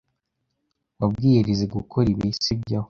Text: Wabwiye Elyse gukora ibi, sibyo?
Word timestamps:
Wabwiye 0.99 1.37
Elyse 1.41 1.65
gukora 1.75 2.07
ibi, 2.13 2.27
sibyo? 2.43 2.77